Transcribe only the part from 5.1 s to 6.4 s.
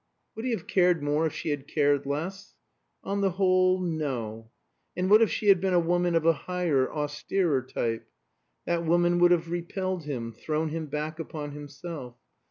what if she had been a woman of a